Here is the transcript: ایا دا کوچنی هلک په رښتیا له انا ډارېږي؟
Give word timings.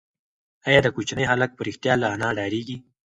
ایا 0.67 0.79
دا 0.85 0.89
کوچنی 0.95 1.25
هلک 1.31 1.51
په 1.57 1.61
رښتیا 1.67 1.93
له 2.01 2.07
انا 2.13 2.29
ډارېږي؟ 2.37 2.77